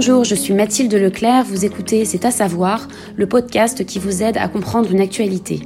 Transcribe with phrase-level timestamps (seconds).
[0.00, 2.86] Bonjour, je suis Mathilde Leclerc, vous écoutez C'est à savoir,
[3.16, 5.62] le podcast qui vous aide à comprendre une actualité.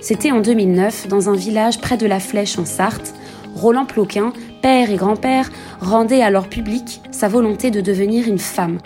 [0.00, 3.12] C'était en 2009, dans un village près de la Flèche en Sarthe,
[3.54, 8.78] Roland Ploquin, père et grand-père, rendait leur public sa volonté de devenir une femme.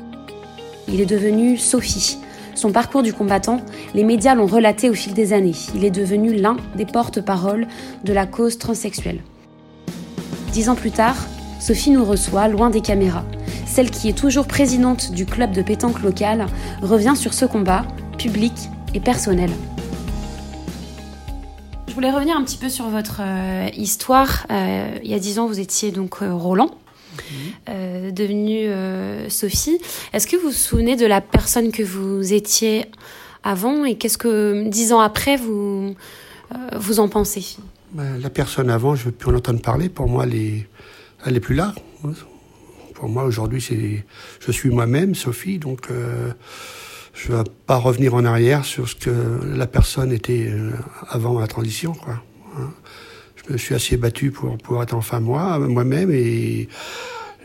[0.88, 2.18] Il est devenu Sophie.
[2.56, 3.60] Son parcours du combattant,
[3.94, 5.54] les médias l'ont relaté au fil des années.
[5.76, 7.68] Il est devenu l'un des porte-paroles
[8.02, 9.20] de la cause transsexuelle.
[10.52, 11.14] Dix ans plus tard,
[11.60, 13.24] Sophie nous reçoit loin des caméras.
[13.66, 16.46] Celle qui est toujours présidente du club de pétanque local
[16.80, 17.86] revient sur ce combat,
[18.16, 18.54] public
[18.94, 19.50] et personnel.
[21.86, 24.46] Je voulais revenir un petit peu sur votre euh, histoire.
[24.50, 26.70] Euh, il y a dix ans, vous étiez donc euh, Roland,
[27.68, 28.12] mhm.
[28.12, 28.70] devenu
[29.28, 29.78] Sophie.
[30.14, 32.86] Est-ce que vous vous souvenez de la personne que vous étiez
[33.42, 35.94] avant et qu'est-ce que dix ans après vous
[36.74, 37.58] vous en pensez?
[37.92, 39.88] Ben, La personne avant, je veux plus en entendre parler.
[39.88, 40.66] Pour moi, est,
[41.24, 41.74] elle est plus là.
[42.94, 44.04] Pour moi, aujourd'hui, c'est,
[44.40, 46.32] je suis moi-même, Sophie, donc euh,
[47.14, 49.10] je ne vais pas revenir en arrière sur ce que
[49.44, 50.72] la personne était euh,
[51.08, 51.94] avant la transition.
[53.36, 56.68] Je me suis assez battu pour pouvoir être enfin moi, moi-même, et,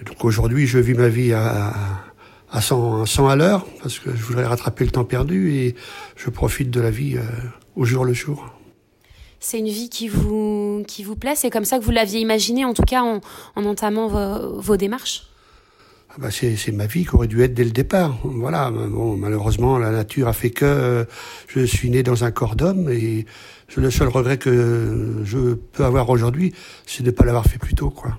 [0.05, 1.73] donc aujourd'hui, je vis ma vie à,
[2.51, 5.75] à 100, 100 à l'heure, parce que je voudrais rattraper le temps perdu, et
[6.17, 7.23] je profite de la vie euh,
[7.75, 8.55] au jour le jour
[9.45, 10.44] c'est une vie qui vous,
[10.85, 13.21] qui vous plaît C'est comme ça que vous l'aviez imaginé, en tout cas en,
[13.55, 15.27] en entamant vos, démarches
[16.09, 18.17] ah bah c'est, ma vie qui aurait dû être dès le départ.
[18.23, 18.71] Voilà.
[18.71, 21.03] Malheureusement, la nature a fait que euh,
[21.47, 23.25] je suis né dans un corps d'homme et
[23.75, 26.53] le seul regret que je peux avoir aujourd'hui,
[26.85, 28.17] c'est de ne pas l'avoir fait plus tôt, quoi.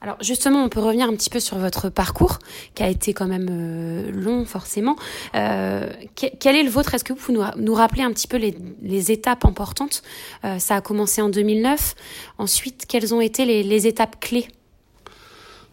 [0.00, 2.38] Alors justement, on peut revenir un petit peu sur votre parcours,
[2.74, 4.96] qui a été quand même euh, long forcément.
[5.34, 6.94] Euh, quel est le vôtre?
[6.94, 10.02] Est-ce que vous pouvez nous, rappeler un petit peu les, étapes importantes?
[10.44, 11.96] Euh, Ça a commencé en 2009.
[12.38, 14.46] Ensuite, quelles ont été les, étapes clés?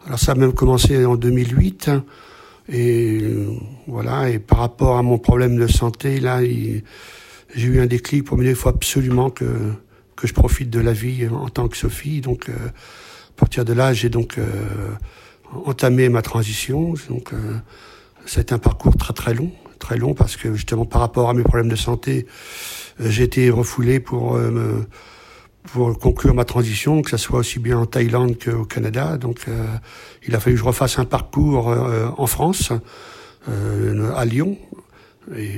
[0.08, 1.92] Alors ça a même commencé en 2008.
[2.70, 3.22] Et
[3.86, 6.84] voilà, et par rapport à mon problème de santé, là, j'ai
[7.56, 9.46] eu un déclic pour me dire faut absolument que,
[10.16, 12.22] que je profite de la vie en tant que Sophie.
[12.22, 12.50] Donc
[13.36, 14.46] à partir de là, j'ai donc euh,
[15.66, 16.94] entamé ma transition.
[17.10, 17.58] Donc, euh,
[18.26, 21.44] c'est un parcours très très long, très long parce que justement par rapport à mes
[21.44, 22.28] problèmes de santé,
[23.02, 24.86] euh, j'ai été refoulé pour me,
[25.64, 29.18] pour conclure ma transition, que ce soit aussi bien en Thaïlande qu'au Canada.
[29.18, 29.48] Donc,
[30.26, 31.68] il a fallu que je refasse un parcours
[32.18, 32.72] en France,
[33.48, 34.58] à Lyon.
[35.36, 35.50] Et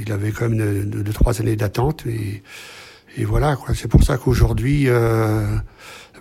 [0.00, 2.04] il avait quand même deux, de, trois années d'attente.
[2.06, 3.74] Et, voilà, quoi.
[3.74, 4.88] C'est pour ça qu'aujourd'hui,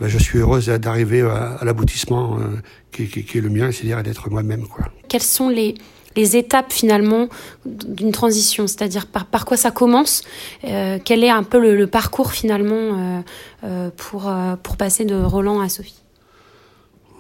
[0.02, 2.58] ben, je suis heureuse d'arriver à, l'aboutissement euh,
[2.92, 4.68] qui, est le mien, c'est-à-dire d'être moi-même.
[4.68, 4.86] Quoi.
[5.08, 5.76] Quelles sont les,
[6.16, 7.30] les étapes finalement
[7.68, 10.24] d'une transition, c'est-à-dire par, par quoi ça commence,
[10.64, 13.22] euh, quel est un peu le, parcours finalement
[13.64, 16.02] euh, pour, pour passer de Roland à Sophie?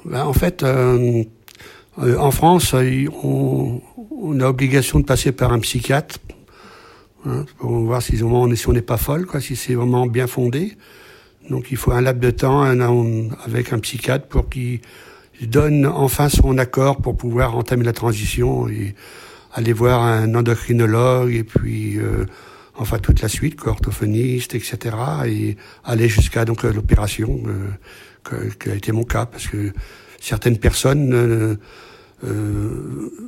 [0.03, 6.15] Ben, En fait, en France, on, on, a obligation de passer par un psychiatre
[7.27, 10.75] hein, pour voir si, si on n'est pas folle, quoi, si c'est vraiment bien fondé.
[11.49, 12.79] Donc il faut un laps de temps un,
[13.45, 14.79] avec un psychiatre pour qu'il
[15.41, 18.95] donne enfin son accord pour pouvoir entamer la transition et
[19.53, 22.25] aller voir un endocrinologue et puis euh,
[22.75, 24.95] enfin toute la suite, orthophoniste, etc.
[25.25, 29.73] et aller jusqu'à donc l'opération, euh, qui a été mon cas, parce que
[30.19, 31.57] certaines personnes euh,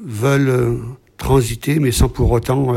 [0.06, 0.80] veulent
[1.18, 2.74] transiter, mais sans pour autant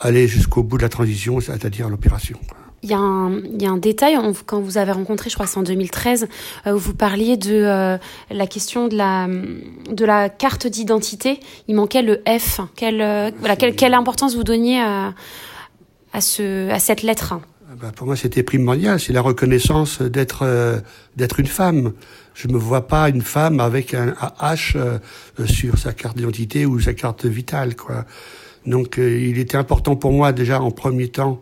[0.00, 2.38] aller jusqu'au bout de la transition, c'est-à-dire l'opération.
[2.84, 4.14] Il y, a un, il y a un détail,
[4.44, 6.28] quand vous avez rencontré, je crois c'est en 2013,
[6.66, 7.96] euh, où vous parliez de euh,
[8.30, 11.40] la question de la, de la carte d'identité.
[11.66, 12.60] Il manquait le F.
[12.76, 15.14] Quelle, euh, voilà, quelle, quelle, importance vous donniez à,
[16.12, 17.32] à, ce, à cette lettre?
[17.70, 19.00] Ah bah, Pour moi, c'était primordial.
[19.00, 20.44] C'est la reconnaissance d'être
[21.16, 21.94] d'être une femme.
[22.34, 24.76] Je me vois pas une femme avec un H
[25.46, 27.76] sur sa carte d'identité ou sa carte vitale.
[27.76, 28.04] quoi.
[28.66, 31.40] Donc, il était important pour moi, déjà, en premier temps,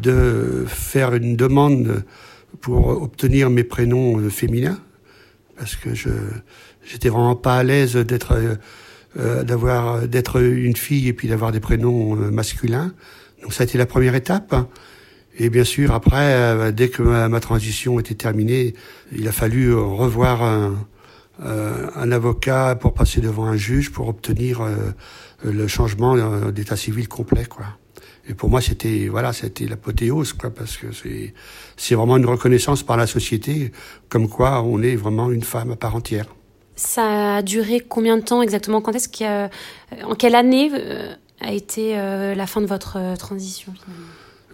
[0.00, 2.04] de faire une demande
[2.60, 4.78] pour obtenir mes prénoms féminins
[5.56, 6.10] parce que je
[6.84, 8.36] j'étais vraiment pas à l'aise d'être
[9.18, 12.92] euh, d'avoir d'être une fille et puis d'avoir des prénoms euh, masculins.
[13.42, 14.54] Donc ça a été la première étape.
[15.38, 18.74] Et bien sûr, après, euh, dès que ma, transition était terminée,
[19.12, 20.74] il a fallu revoir un,
[21.40, 24.60] un avocat pour passer devant un juge pour obtenir
[25.44, 26.16] le changement
[26.50, 27.66] d'état civil complet, quoi.
[28.28, 31.32] Et pour moi, c'était voilà, c'était l'apothéose, quoi, parce que c'est
[31.76, 33.72] c'est vraiment une reconnaissance par la société,
[34.08, 36.26] comme quoi on est vraiment une femme à part entière.
[36.76, 38.80] Ça a duré combien de temps exactement?
[38.80, 39.26] Quand est-ce qu'il
[40.04, 43.72] en quelle année euh, a été euh, la fin de votre euh, transition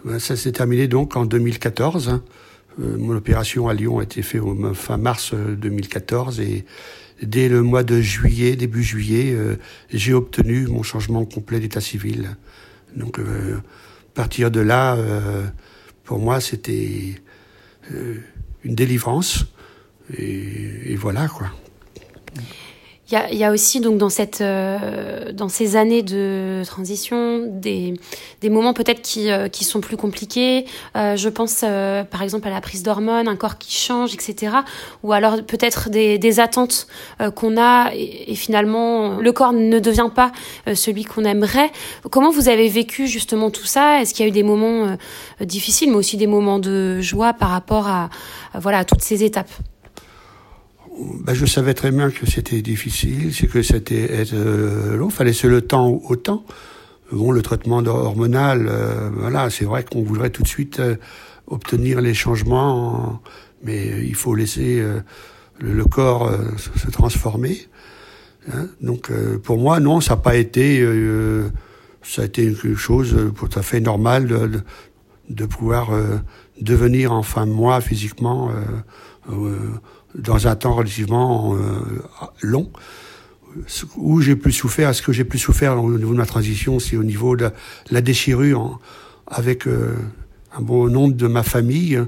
[0.03, 2.21] ben, Ça s'est terminé donc en 2014.
[2.79, 4.41] mon opération à Lyon a été faite
[4.73, 6.65] fin mars 2014 et
[7.21, 9.37] dès le mois de juillet, début juillet,
[9.93, 12.35] j'ai obtenu mon changement complet d'état civil.
[12.95, 13.23] Donc, à
[14.13, 14.97] partir de là,
[16.03, 17.15] pour moi, c'était
[18.63, 19.45] une délivrance.
[20.17, 21.47] Et, voilà, quoi.
[23.07, 27.45] Il y a, y a, aussi donc dans cette euh, dans ces années de transition
[27.45, 27.93] des,
[28.41, 30.65] des moments peut-être qui, euh, qui sont plus compliqués.
[30.95, 34.57] Euh, je pense euh, par exemple à la prise d'hormones, un corps qui change, etc.
[35.03, 36.87] Ou alors peut-être des, des attentes
[37.21, 40.31] euh, qu'on a et, et, finalement le corps ne devient pas
[40.73, 41.71] celui qu'on aimerait.
[42.09, 44.01] Comment vous avez vécu justement tout ça?
[44.01, 44.97] Est-ce qu'il y a eu des moments
[45.41, 48.09] difficiles, mais aussi des moments de joie par rapport à,
[48.53, 49.51] à voilà à toutes ces étapes?
[50.97, 55.47] Ben, je savais très bien que c'était difficile, c'est que c'était euh, long, fallait se
[55.47, 56.45] le temps au temps.
[57.11, 60.95] Bon, le traitement hormonal, euh, voilà, c'est vrai qu'on voudrait tout de suite euh,
[61.45, 63.21] obtenir les changements,
[63.63, 65.01] mais il faut laisser euh,
[65.59, 67.67] le, corps se transformer.
[68.51, 68.67] Hein.
[68.81, 69.11] Donc,
[69.43, 70.83] pour moi, non, ça n'a pas été,
[72.01, 74.63] ça a été quelque chose tout à fait normal de,
[75.29, 75.91] de pouvoir
[76.59, 78.51] devenir enfin moi physiquement
[80.17, 81.59] dans un temps relativement euh,
[82.41, 82.71] long.
[83.95, 86.97] Où j'ai plus souffert, ce que j'ai plus souffert au niveau de ma transition, c'est
[86.97, 87.51] au niveau de
[87.89, 88.79] la déchirure
[89.27, 89.95] avec euh,
[90.57, 92.01] un bon nombre de ma famille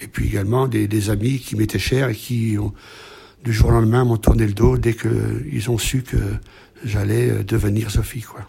[0.00, 2.72] et puis également des, amis qui m'étaient chers et qui, ont,
[3.44, 6.16] du jour au lendemain, m'ont tourné le dos dès qu'ils ont su que
[6.84, 8.40] j'allais devenir Sophie, quoi.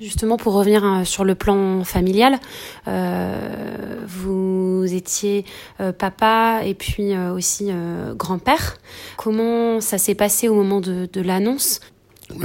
[0.00, 2.38] Justement, pour revenir euh, sur le plan familial,
[2.86, 5.44] euh, vous étiez
[5.80, 7.70] euh, papa et puis aussi
[8.16, 8.78] grand-père.
[9.16, 11.80] Comment ça s'est passé au moment de, l'annonce?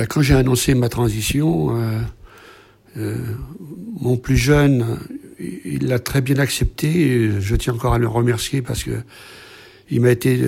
[0.09, 1.77] Quand j'ai annoncé ma transition,
[2.95, 4.99] mon plus jeune,
[5.39, 7.29] il l'a très bien accepté.
[7.39, 9.03] je tiens encore à le remercier parce que
[9.89, 10.41] il m'a été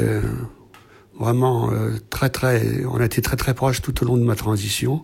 [1.19, 1.69] vraiment
[2.09, 5.03] très très, on a été très très proches tout au long de ma transition.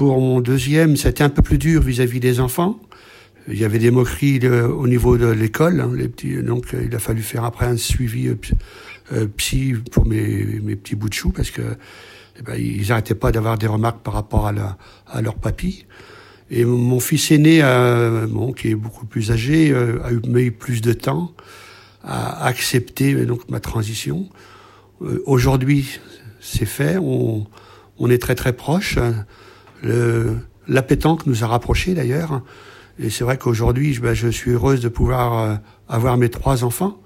[0.00, 2.80] Pour mon deuxième, c'était un peu plus dur vis-à-vis -vis des enfants.
[3.48, 5.92] Il y avait des moqueries au niveau de l'école, hein,
[6.42, 8.38] donc euh, il a fallu faire après un suivi euh,
[9.12, 11.60] euh, psy pour mes, petits bouts de chou parce que
[12.38, 12.56] eh ben,
[12.88, 15.84] n'arrêtaient pas d'avoir des remarques par rapport à, leur papy.
[16.50, 18.26] Et mon fils aîné, euh,
[18.56, 21.30] qui est beaucoup plus âgé, a eu, plus de temps
[22.02, 24.30] à accepter donc ma transition.
[25.26, 26.00] Aujourd'hui,
[26.40, 26.96] c'est fait.
[26.96, 27.46] On,
[27.98, 28.98] on est très très proches.
[29.82, 30.36] Le,
[30.68, 30.84] la
[31.26, 32.42] nous a rapprochés d'ailleurs.
[32.98, 35.56] Et c'est vrai qu'aujourd'hui, je, ben, je, suis heureuse de pouvoir euh,
[35.88, 37.00] avoir mes trois enfants,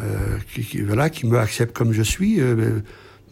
[0.00, 2.80] euh, qui, qui, voilà, qui me acceptent comme je suis, euh,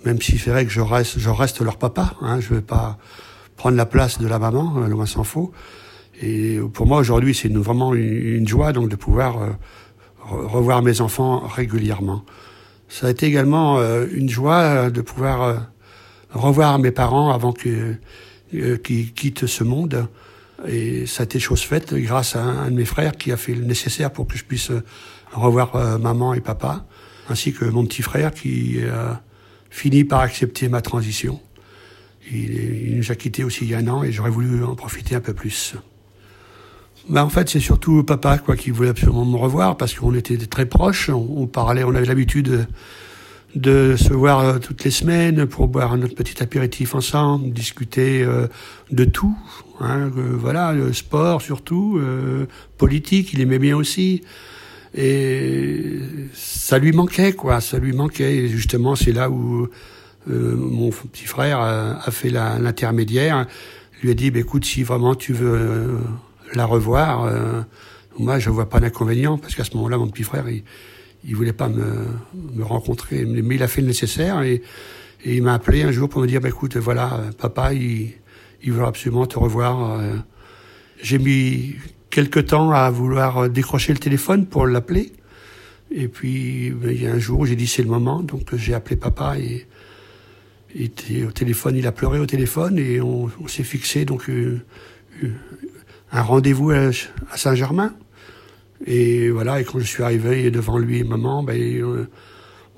[0.05, 2.15] même si c'est vrai que je reste, je reste leur papa.
[2.21, 2.99] Hein, je ne vais pas
[3.57, 5.53] prendre la place de la maman, euh, loin s'en faut.
[6.21, 9.51] Et pour moi, aujourd'hui, c'est vraiment une, une, joie donc de pouvoir euh,
[10.21, 12.25] revoir mes enfants régulièrement.
[12.89, 15.69] Ça a été également euh, une joie de pouvoir
[16.31, 17.95] revoir mes parents avant que
[18.51, 20.09] qui quitte ce monde.
[20.67, 23.55] Et ça a été chose faite grâce à un, de mes frères qui a fait
[23.55, 24.83] le nécessaire pour que je puisse euh,
[25.33, 26.87] revoir euh, maman et papa,
[27.29, 29.21] ainsi que mon petit frère qui a
[29.71, 31.41] fini par accepter ma transition.
[32.31, 35.15] Il, nous a quittés aussi il y a un an et j'aurais voulu en profiter
[35.15, 35.75] un peu plus.
[37.11, 40.39] Ben en fait, c'est surtout papa quoi qui voulait absolument me revoir parce qu'on était
[40.39, 41.11] très proches.
[41.11, 42.67] On parlait, on avait l'habitude
[43.55, 48.49] de se voir euh, toutes les semaines pour boire notre petit apéritif ensemble, discuter euh,
[48.91, 49.37] de tout.
[49.81, 52.47] Hein, euh, voilà, le sport surtout, euh,
[52.79, 54.23] politique, il aimait bien aussi.
[54.97, 56.01] Et
[56.33, 57.61] ça lui manquait, quoi.
[57.61, 58.37] Ça lui manquait.
[58.37, 59.69] Et justement, c'est là où
[60.31, 63.47] euh, mon petit frère a, a fait l'intermédiaire.
[64.03, 65.99] Lui a dit, bah, écoute, si vraiment tu veux
[66.53, 67.29] la revoir,
[68.19, 70.63] moi, je vois pas d'inconvénient, parce qu'à ce moment-là, mon petit frère, il,
[71.27, 72.07] il voulait pas me,
[72.55, 74.63] me rencontrer, mais il a fait le nécessaire et,
[75.25, 78.13] et il m'a appelé un jour pour me dire bah, écoute, voilà, papa, il,
[78.63, 80.01] il veut absolument te revoir.
[81.03, 81.77] J'ai mis
[82.11, 85.13] quelque temps à vouloir décrocher le téléphone pour l'appeler.
[85.91, 88.75] Et puis, ben, il y a un jour, j'ai dit c'est le moment, donc j'ai
[88.75, 89.67] appelé papa et
[90.75, 94.61] il était au téléphone, il a pleuré au téléphone et on, s'est fixé donc euh,
[96.11, 96.91] un rendez-vous à
[97.37, 97.95] Saint-Germain.
[98.87, 102.07] Et voilà, et quand je suis arrivé devant lui et maman, ben, euh,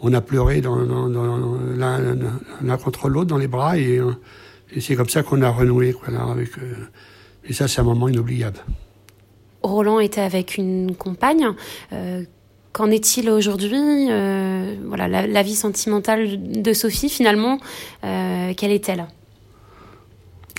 [0.00, 4.12] on a pleuré dans, dans, dans l'un contre l'autre dans les bras et, euh,
[4.72, 6.74] et c'est comme ça qu'on a renoué quoi, là, avec, euh,
[7.44, 8.58] et ça c'est un moment inoubliable.
[9.62, 11.48] Roland était avec une compagne.
[12.72, 14.06] Qu'en est-il aujourd'hui
[14.84, 17.58] Voilà, la, la, vie sentimentale de Sophie, finalement,
[18.02, 19.06] quelle est-elle?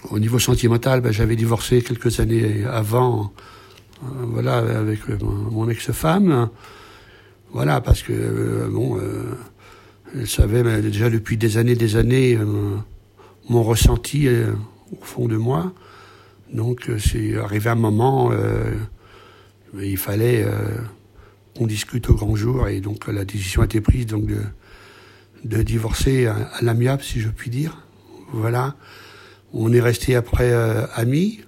[0.10, 3.32] Au niveau sentimental, ben, j'avais divorcé quelques années avant,
[4.01, 6.50] voilà, avec mon ex-femme.
[7.51, 9.00] Voilà, parce que bon,
[10.13, 12.38] elle savait déjà depuis des années, des années
[13.50, 14.27] mon ressenti
[14.92, 15.74] au fond de moi.
[16.54, 18.32] Donc c'est arrivé un moment,
[19.80, 20.46] il fallait
[21.58, 24.25] qu'on discute au grand jour et donc la décision a été prise donc
[25.44, 27.88] de, divorcer à, à l'amiable, si je puis dire.
[28.32, 28.75] Voilà.
[29.54, 31.42] On est resté après euh, amis.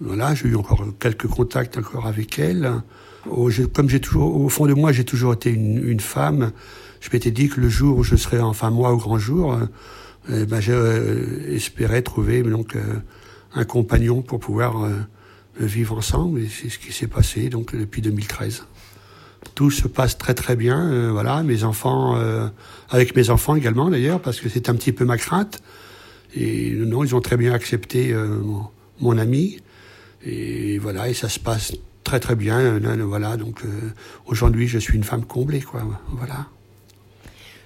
[0.00, 2.72] Voilà, j'ai eu encore quelques contacts encore avec elle.
[3.72, 6.52] Comme j'ai toujours, au fond de moi, j'ai toujours été une, femme.
[7.00, 9.66] Je m'étais dit que le jour où je serais enfin moi au grand jour, euh,
[10.30, 12.82] eh ben, j'espérais trouver donc euh,
[13.54, 14.88] un compagnon pour pouvoir
[15.58, 16.40] vivre ensemble.
[16.40, 18.64] Et c'est ce qui s'est passé donc depuis 2013
[19.54, 20.90] tout se passe très très bien.
[20.90, 22.48] Euh, voilà, mes enfants, euh,
[22.90, 25.62] avec mes enfants également d'ailleurs, parce que c'est un petit peu ma crainte.
[26.34, 28.40] Et non, ils ont très bien accepté euh,
[29.00, 29.58] mon, ami.
[30.24, 32.78] Et voilà, et ça se passe très très bien.
[33.04, 33.62] voilà, donc
[34.26, 35.82] aujourd'hui, je suis une femme comblée, quoi.
[36.08, 36.46] Voilà.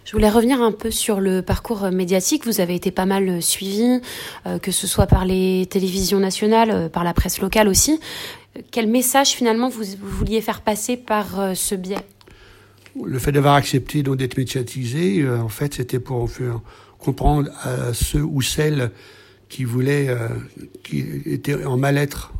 [0.05, 2.47] Je voulais revenir un peu sur le parcours médiatique.
[2.47, 4.01] Vous avez été pas mal suivi,
[4.63, 8.01] que ce soit par les télévisions nationales, par la presse locale aussi.
[8.71, 11.97] Quel message finalement vous, vouliez faire passer par euh, ce biais?
[13.05, 16.61] Le fait d'avoir accepté d'être médiatisé, euh, en fait, c'était pour faire
[16.99, 18.91] comprendre à ceux ou celles
[19.49, 20.29] qui voulaient, euh,
[20.83, 22.33] qui étaient en mal-être,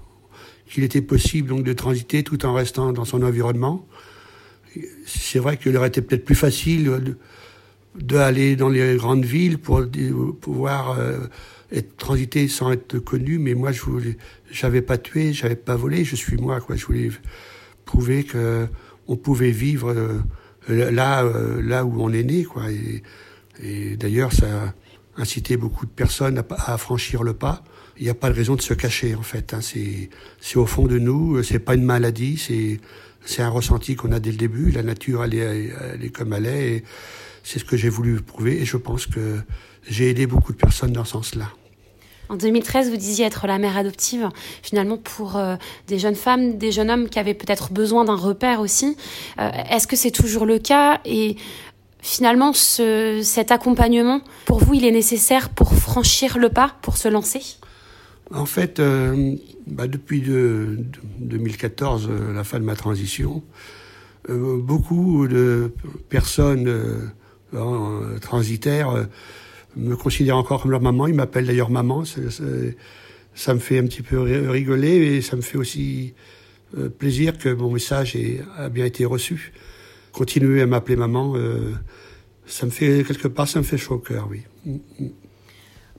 [0.69, 3.87] qu'il était possible donc de transiter tout en restant dans son environnement.
[5.07, 7.17] C'est vrai qu'il aurait été peut-être plus facile
[7.95, 9.83] d'aller dans les grandes villes pour
[10.41, 10.99] pouvoir
[11.73, 14.17] être transité sans être connu, mais moi je voulais,
[14.51, 16.77] j'avais pas tué, j'avais pas volé, je suis moi quoi.
[16.77, 17.11] Je voulais
[17.85, 18.67] prouver que
[19.07, 22.65] on pouvait vivre euh, là, euh, là où on est né quoi.
[22.71, 23.03] Et,
[23.97, 27.65] d'ailleurs ça a incité beaucoup de personnes à franchir le pas.
[27.99, 29.55] Il n'y a pas de raison de se cacher en fait.
[29.55, 29.61] Hein.
[29.61, 31.43] C'est, au fond de nous.
[31.43, 32.39] C'est pas une maladie.
[32.39, 34.71] C'est, un ressenti qu'on a dès le début.
[34.71, 36.85] La nature elle est, comme elle est.
[37.43, 38.61] C'est ce que j'ai voulu prouver.
[38.61, 39.41] Et je pense que
[39.89, 41.51] j'ai aidé beaucoup de personnes dans ce sens-là.
[42.29, 44.29] En 2013, vous disiez être la mère adoptive,
[44.63, 48.61] finalement, pour euh, des jeunes femmes, des jeunes hommes qui avaient peut-être besoin d'un repère
[48.61, 48.99] aussi.
[49.41, 51.37] Euh, est-ce que c'est toujours le cas Et
[52.03, 57.09] finalement, ce, cet accompagnement, pour vous, il est nécessaire pour franchir le pas, pour se
[57.09, 57.41] lancer?
[58.35, 60.79] En fait, euh, bah depuis de,
[61.21, 63.43] 2014, la fin de ma transition,
[64.29, 65.73] beaucoup de
[66.11, 67.11] personnes
[68.21, 69.07] transitaires
[69.77, 71.07] me considèrent encore comme leur maman.
[71.07, 72.05] Ils m'appellent d'ailleurs maman.
[72.05, 76.15] Ça, me fait un petit peu rigoler et ça me fait aussi
[76.77, 79.53] euh, plaisir que mon message ait, a bien été reçu.
[80.13, 81.73] Continuer à m'appeler maman, euh,
[82.47, 84.43] ça me fait quelque part, ça me fait chaud au cœur, oui.
[84.67, 85.09] Mm, mm.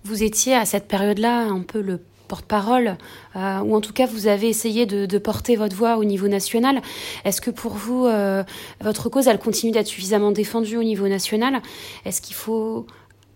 [0.03, 2.97] Vous étiez à cette période-là un peu le porte-parole,
[3.35, 6.29] euh, ou en tout cas vous avez essayé de, de, porter votre voix au niveau
[6.29, 6.81] national.
[7.25, 8.43] Est-ce que pour vous, euh,
[8.79, 11.61] votre cause, elle continue d'être suffisamment défendue au niveau national?
[12.05, 12.85] Est-ce qu'il faut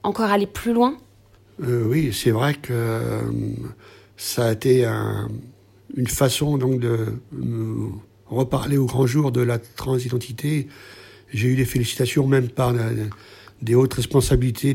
[0.04, 0.96] encore aller plus loin?
[1.62, 3.20] Euh, Oui, c'est vrai que
[4.16, 4.86] ça a été
[5.98, 7.08] une façon donc de
[8.28, 10.68] reparler au grand jour de la transidentité.
[11.34, 12.74] J'ai eu des félicitations même par
[13.62, 14.74] des hautes responsabilités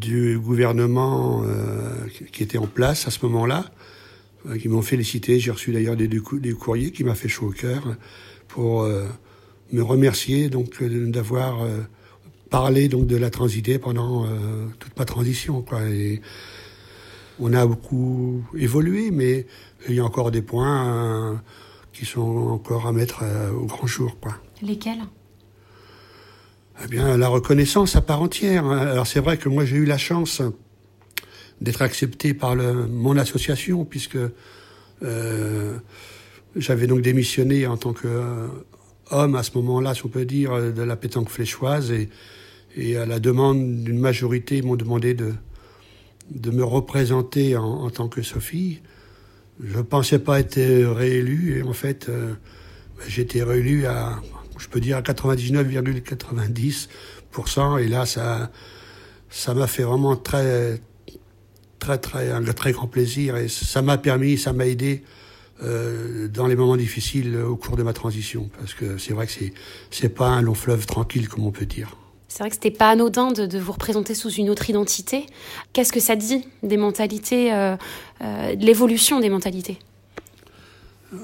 [0.00, 3.70] du gouvernement euh, qui était en place à ce moment-là,
[4.60, 5.40] qui m'ont félicité.
[5.40, 7.96] J'ai reçu d'ailleurs des, des, courriers qui m'a fait chaud au cœur
[8.48, 8.88] pour
[9.72, 11.66] me remercier donc d'avoir
[12.50, 15.62] parler donc de la transité pendant euh, toute ma transition.
[15.62, 15.80] Quoi.
[17.38, 19.46] On a beaucoup évolué, mais
[19.88, 21.34] il y a encore des points euh,
[21.92, 24.16] qui sont encore à mettre euh, au grand jour.
[24.20, 24.34] Quoi.
[24.62, 25.02] Lesquels?
[26.84, 28.64] Eh bien, la reconnaissance à part entière.
[28.64, 28.78] Hein.
[28.78, 30.42] Alors c'est vrai que moi j'ai eu la chance
[31.60, 34.18] d'être accepté par le, mon association, puisque
[36.56, 38.48] j'avais donc démissionné en tant que
[39.10, 41.90] homme à ce moment-là, si on peut dire, de la pétanque fléchoise.
[41.92, 42.08] Et,
[42.76, 45.32] et à la demande d'une majorité, ils m'ont demandé de,
[46.30, 48.80] de me représenter en, en, tant que Sophie.
[49.62, 52.34] Je pensais pas être réélu et en fait, euh,
[53.08, 54.20] j'ai été réélu à,
[54.58, 57.82] je peux dire, à 99,90%.
[57.82, 58.50] Et là, ça,
[59.30, 60.80] ça m'a fait vraiment très,
[61.78, 65.02] très, très, un très grand plaisir et ça m'a permis, ça m'a aidé
[65.62, 68.48] euh, dans les moments difficiles au cours de ma transition.
[68.58, 69.52] Parce que c'est vrai que c'est,
[69.90, 71.96] c'est pas un long fleuve tranquille, comme on peut dire.
[72.28, 75.26] C'est vrai que c'était pas anodin de, vous représenter sous une autre identité.
[75.72, 77.76] Qu'est-ce que ça dit des mentalités, euh,
[78.20, 79.78] euh, de l'évolution des mentalités?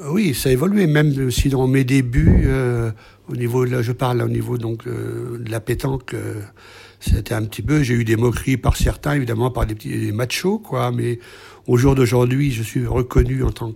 [0.08, 2.90] Oui, ça a évolué, même si dans mes débuts, euh,
[3.28, 6.14] au niveau, de je parle au niveau donc de la pétanque,
[7.00, 10.58] c'était un petit peu, j'ai eu des moqueries par certains, évidemment par des petits machos,
[10.58, 10.92] quoi.
[10.92, 11.18] Mais
[11.66, 13.74] au jour d'aujourd'hui, je suis reconnu en tant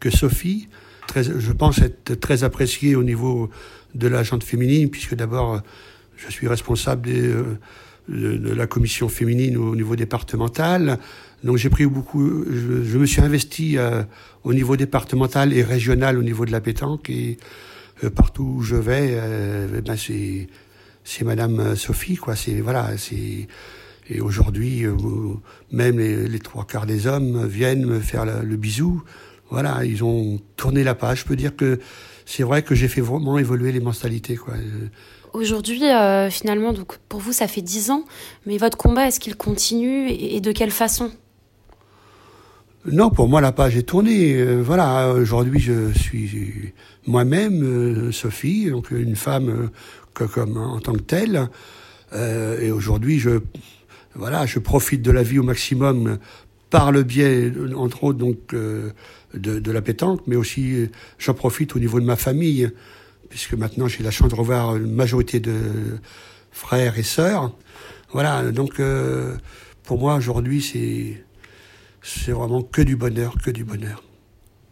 [0.00, 0.68] que, Sophie.
[1.16, 3.50] je pense être très apprécié au niveau
[3.94, 5.60] de la gente féminine, puisque d'abord,
[6.16, 7.58] je suis responsable de,
[8.08, 10.98] la commission féminine au niveau départemental.
[11.44, 13.76] Donc j'ai pris beaucoup, je, me suis investi
[14.42, 17.38] au niveau départemental et régional au niveau de la pétanque et
[18.16, 19.20] partout où je vais,
[19.84, 20.48] ben c'est
[21.04, 22.34] c'est Madame Sophie quoi.
[22.34, 23.46] C'est voilà, c'est
[24.10, 24.94] et aujourd'hui, euh,
[25.70, 29.02] même les, trois quarts des hommes viennent me faire le, bisou.
[29.50, 31.20] Voilà, ils ont tourné la page.
[31.20, 31.78] Je peux dire que
[32.24, 34.36] c'est vrai que j'ai fait vraiment évoluer les mentalités.
[34.36, 34.54] Quoi.
[35.34, 38.04] Aujourd'hui, euh, finalement, donc pour vous, ça fait dix ans,
[38.46, 41.10] mais votre combat, est-ce qu'il continue et, de quelle façon?
[42.86, 44.34] Non, pour moi, la page est tournée.
[44.34, 46.72] Euh, voilà, aujourd'hui, je suis
[47.06, 49.70] moi-même, Sophie, donc une femme
[50.14, 51.48] comme en tant que telle.
[52.12, 53.40] et aujourd'hui, je
[54.14, 56.18] voilà, je profite de la vie au maximum
[56.70, 58.90] par le biais, entre autres, donc euh,
[59.34, 60.86] de, la pétanque, mais aussi euh,
[61.18, 62.70] j'en profite au niveau de ma famille,
[63.30, 65.54] puisque maintenant j'ai la chance de revoir une majorité de
[66.50, 67.52] frères et sœurs.
[68.12, 69.36] Voilà, donc euh,
[69.84, 71.24] pour moi aujourd'hui c'est
[72.08, 74.02] c'est vraiment que du bonheur, que du bonheur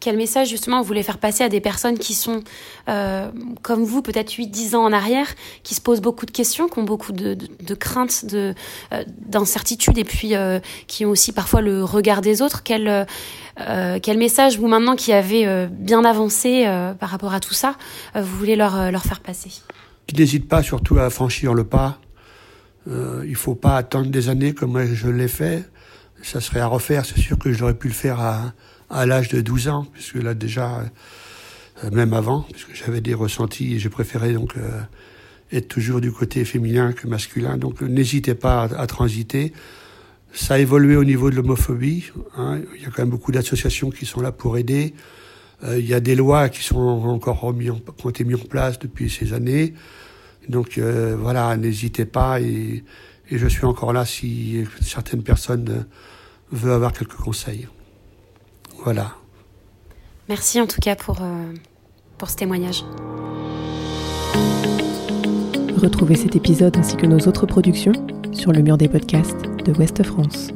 [0.06, 2.44] quel message justement vous voulez faire passer à des personnes qui sont
[2.88, 3.28] euh,
[3.62, 5.26] comme vous, peut-être 8-10 ans en arrière,
[5.64, 7.36] qui se posent beaucoup de questions, qui ont beaucoup de,
[7.74, 8.54] craintes, de,
[8.92, 12.62] euh, d'incertitudes et puis euh, qui ont aussi parfois le regard des autres?
[12.62, 13.04] Quel,
[14.00, 16.66] quel message vous maintenant qui avez bien avancé
[17.00, 17.74] par rapport à tout ça,
[18.14, 19.50] vous voulez leur, leur faire passer?
[20.06, 21.98] Qui n'hésitent pas surtout à franchir le pas.
[22.86, 25.64] il faut pas attendre des années comme je l'ai fait.
[26.22, 27.04] Ça serait à refaire.
[27.04, 28.52] C'est sûr que j'aurais pu le faire à
[28.90, 30.84] à l'âge de 12 ans, puisque là déjà,
[31.84, 34.80] euh, même avant, puisque j'avais des ressentis et j'ai préféré donc euh,
[35.52, 37.56] être toujours du côté féminin que masculin.
[37.56, 39.52] Donc n'hésitez pas à, transiter.
[40.32, 42.10] Ça a évolué au niveau de l'homophobie.
[42.36, 42.60] Hein.
[42.76, 44.94] Il y a quand même beaucoup d'associations qui sont là pour aider.
[45.64, 48.36] Euh, il y a des lois qui sont encore remis en, qui ont été mises
[48.36, 49.74] en place depuis ces années.
[50.48, 52.84] Donc voilà, n'hésitez pas et,
[53.30, 55.86] et, je suis encore là si certaines personnes
[56.52, 57.68] veulent avoir quelques conseils.
[58.84, 59.12] Voilà.
[60.28, 61.54] Merci en tout cas pour, euh,
[62.18, 62.84] pour ce témoignage.
[65.76, 67.92] Retrouvez cet épisode ainsi que nos autres productions
[68.32, 70.48] sur le mur des podcasts de Ouest France.